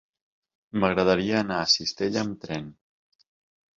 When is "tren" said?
2.47-2.77